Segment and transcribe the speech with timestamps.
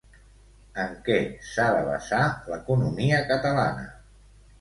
[0.83, 1.17] En què
[1.49, 2.21] s'ha de basar
[2.53, 3.85] l'economia catalana?